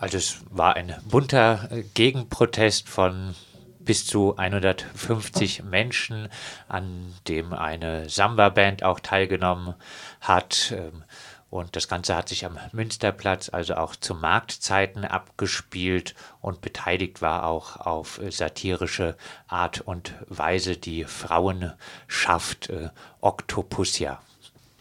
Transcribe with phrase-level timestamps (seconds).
[0.00, 3.34] Also es war ein bunter äh, Gegenprotest von
[3.80, 6.28] bis zu 150 Menschen,
[6.68, 9.74] an dem eine Samba-Band auch teilgenommen
[10.22, 10.72] hat.
[10.74, 11.04] Ähm,
[11.50, 17.44] und das Ganze hat sich am Münsterplatz, also auch zu Marktzeiten abgespielt und beteiligt war
[17.44, 19.16] auch auf satirische
[19.48, 22.88] Art und Weise die Frauenschaft äh,
[23.20, 24.22] Octopussia.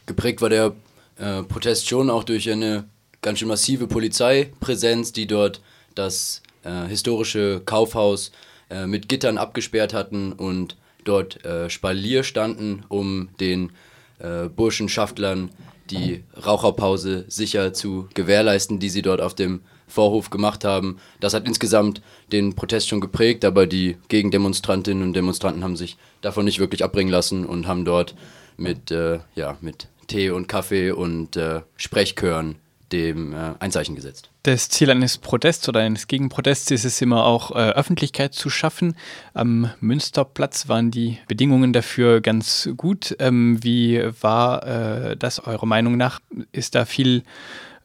[0.05, 0.71] Geprägt war der
[1.17, 2.85] äh, Protest schon auch durch eine
[3.21, 5.61] ganz schön massive Polizeipräsenz, die dort
[5.95, 8.31] das äh, historische Kaufhaus
[8.69, 13.71] äh, mit Gittern abgesperrt hatten und dort äh, Spalier standen, um den
[14.19, 15.49] äh, Burschenschaftlern
[15.89, 20.99] die Raucherpause sicher zu gewährleisten, die sie dort auf dem Vorhof gemacht haben.
[21.19, 22.01] Das hat insgesamt
[22.31, 27.11] den Protest schon geprägt, aber die Gegendemonstrantinnen und Demonstranten haben sich davon nicht wirklich abbringen
[27.11, 28.13] lassen und haben dort
[28.55, 32.57] mit, äh, ja, mit Tee und Kaffee und äh, Sprechchören
[32.91, 34.29] dem äh, ein Zeichen gesetzt.
[34.43, 38.95] Das Ziel eines Protests oder eines Gegenprotests ist es immer auch, äh, Öffentlichkeit zu schaffen.
[39.33, 43.15] Am Münsterplatz waren die Bedingungen dafür ganz gut.
[43.19, 46.19] Ähm, wie war äh, das eurer Meinung nach?
[46.51, 47.23] Ist da viel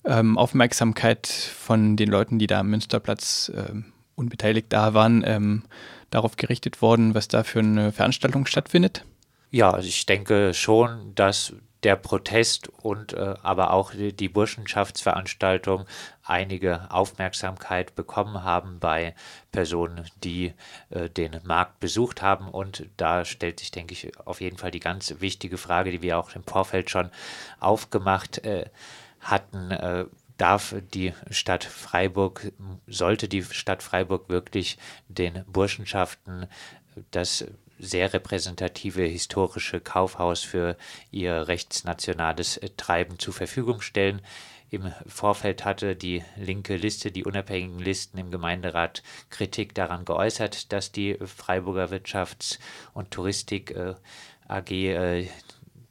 [0.05, 5.62] ähm, Aufmerksamkeit von den Leuten, die da am Münsterplatz ähm, unbeteiligt da waren, ähm,
[6.11, 9.05] darauf gerichtet worden, was da für eine Veranstaltung stattfindet?
[9.50, 11.53] Ja, also ich denke schon, dass
[11.85, 15.85] der Protest und äh, aber auch die, die Burschenschaftsveranstaltung
[16.25, 19.15] einige Aufmerksamkeit bekommen haben bei
[19.53, 20.55] Personen, die
[20.91, 22.49] äh, den Markt besucht haben.
[22.49, 26.19] Und da stellt sich, denke ich, auf jeden Fall die ganz wichtige Frage, die wir
[26.19, 27.11] auch im Vorfeld schon
[27.61, 28.71] aufgemacht äh,
[29.21, 29.71] hatten.
[29.71, 32.53] Äh, darf die Stadt Freiburg,
[32.89, 36.49] sollte die Stadt Freiburg wirklich den Burschenschaften
[37.12, 37.45] das
[37.78, 40.77] sehr repräsentative historische Kaufhaus für
[41.11, 44.22] ihr rechtsnationales äh, Treiben zur Verfügung stellen.
[44.70, 50.91] Im Vorfeld hatte die linke Liste, die unabhängigen Listen im Gemeinderat Kritik daran geäußert, dass
[50.91, 52.58] die Freiburger Wirtschafts-
[52.92, 53.94] und Touristik äh,
[54.48, 55.28] AG, äh,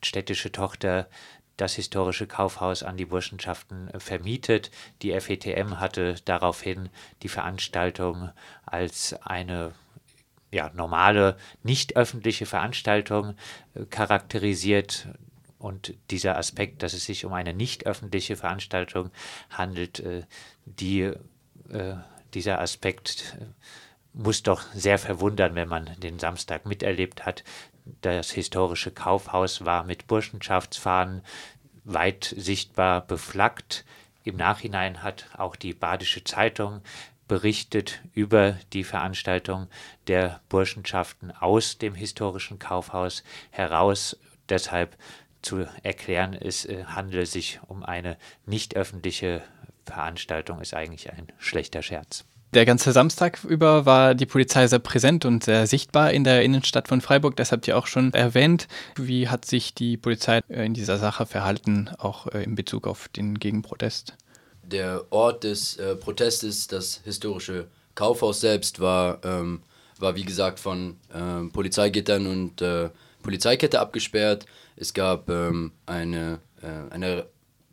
[0.03, 1.08] städtische Tochter,
[1.56, 4.72] das historische Kaufhaus an die Burschenschaften vermietet.
[5.02, 6.90] Die FETM hatte daraufhin
[7.22, 8.31] die Veranstaltung
[8.66, 9.74] als eine
[10.53, 13.36] ja, normale, nicht öffentliche Veranstaltung
[13.74, 15.08] äh, charakterisiert.
[15.58, 19.12] Und dieser Aspekt, dass es sich um eine nicht öffentliche Veranstaltung
[19.50, 20.24] handelt, äh,
[20.66, 21.96] die, äh,
[22.34, 23.38] dieser Aspekt
[24.14, 27.44] muss doch sehr verwundern, wenn man den Samstag miterlebt hat.
[28.02, 31.24] Das historische Kaufhaus war mit Burschenschaftsfahnen
[31.84, 33.85] weit sichtbar beflaggt.
[34.24, 36.81] Im Nachhinein hat auch die Badische Zeitung
[37.28, 39.67] berichtet über die Veranstaltung
[40.07, 44.17] der Burschenschaften aus dem historischen Kaufhaus heraus.
[44.50, 44.97] Deshalb
[45.41, 49.41] zu erklären, es äh, handele sich um eine nicht öffentliche
[49.85, 52.25] Veranstaltung, ist eigentlich ein schlechter Scherz.
[52.53, 56.88] Der ganze Samstag über war die Polizei sehr präsent und sehr sichtbar in der Innenstadt
[56.88, 57.35] von Freiburg.
[57.35, 58.67] Das habt ihr auch schon erwähnt.
[58.95, 63.07] Wie hat sich die Polizei äh, in dieser Sache verhalten, auch äh, in Bezug auf
[63.07, 64.16] den Gegenprotest?
[64.63, 69.62] Der Ort des äh, Protestes, das historische Kaufhaus selbst, war, ähm,
[70.00, 72.90] war wie gesagt von ähm, Polizeigittern und äh,
[73.22, 74.46] Polizeikette abgesperrt.
[74.75, 77.28] Es gab ähm, eine, äh, eine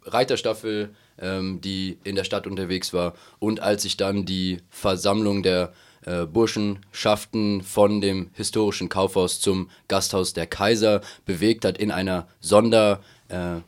[0.04, 3.14] Reiterstaffel, ähm, die in der Stadt unterwegs war.
[3.38, 5.72] Und als sich dann die Versammlung der
[6.04, 13.00] äh, Burschenschaften von dem historischen Kaufhaus zum Gasthaus der Kaiser bewegt hat in einer Sonder-
[13.28, 13.60] äh,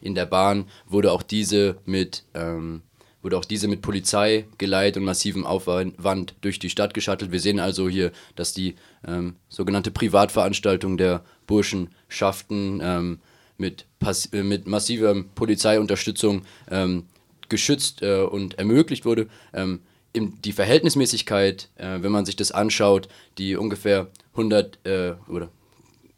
[0.00, 2.82] in der Bahn, wurde auch diese mit, ähm,
[3.22, 7.32] wurde auch diese mit Polizei und massivem Aufwand durch die Stadt geschattelt.
[7.32, 8.76] Wir sehen also hier, dass die
[9.06, 13.18] ähm, sogenannte Privatveranstaltung der Burschenschaften ähm,
[13.58, 13.86] mit,
[14.32, 17.06] äh, mit massiver Polizeiunterstützung ähm,
[17.48, 19.28] geschützt äh, und ermöglicht wurde.
[19.52, 19.80] Ähm,
[20.14, 23.08] die Verhältnismäßigkeit, äh, wenn man sich das anschaut,
[23.38, 25.48] die ungefähr 100 äh, oder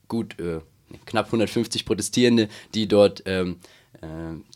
[0.08, 0.60] gut äh,
[1.06, 3.56] knapp 150 Protestierende, die dort, ähm,
[4.00, 4.06] äh,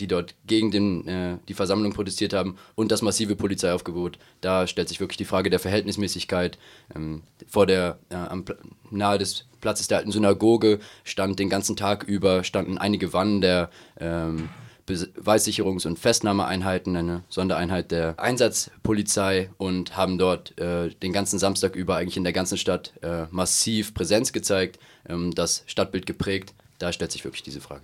[0.00, 4.18] die dort gegen den, äh, die Versammlung protestiert haben und das massive Polizeiaufgebot.
[4.40, 6.58] Da stellt sich wirklich die Frage der Verhältnismäßigkeit.
[6.94, 8.44] Ähm, vor der, äh, am,
[8.90, 13.70] nahe des Platzes der alten Synagoge stand den ganzen Tag über, standen einige Wannen der
[14.00, 14.48] ähm,
[14.88, 21.96] Beweissicherungs- und Festnahmeeinheiten, eine Sondereinheit der Einsatzpolizei und haben dort äh, den ganzen Samstag über
[21.96, 26.54] eigentlich in der ganzen Stadt äh, massiv Präsenz gezeigt, ähm, das Stadtbild geprägt.
[26.78, 27.82] Da stellt sich wirklich diese Frage.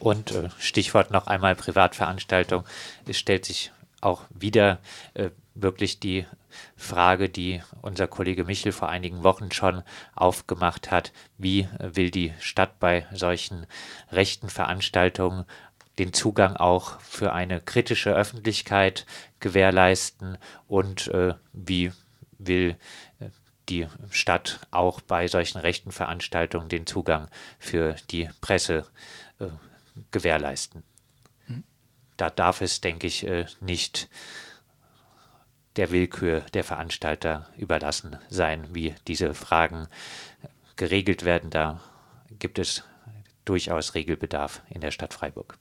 [0.00, 2.64] Und äh, Stichwort noch einmal Privatveranstaltung.
[3.06, 4.80] Es stellt sich auch wieder
[5.14, 6.26] äh, wirklich die
[6.76, 9.82] Frage, die unser Kollege Michel vor einigen Wochen schon
[10.14, 11.12] aufgemacht hat.
[11.38, 13.66] Wie will die Stadt bei solchen
[14.12, 15.44] rechten Veranstaltungen
[15.98, 19.06] den Zugang auch für eine kritische Öffentlichkeit
[19.40, 21.92] gewährleisten und äh, wie
[22.38, 22.76] will
[23.20, 23.28] äh,
[23.68, 28.86] die Stadt auch bei solchen rechten Veranstaltungen den Zugang für die Presse
[29.38, 29.46] äh,
[30.10, 30.82] gewährleisten.
[31.46, 31.64] Hm.
[32.16, 34.08] Da darf es, denke ich, äh, nicht
[35.76, 39.88] der Willkür der Veranstalter überlassen sein, wie diese Fragen
[40.76, 41.50] geregelt werden.
[41.50, 41.80] Da
[42.38, 42.84] gibt es
[43.44, 45.58] durchaus Regelbedarf in der Stadt Freiburg.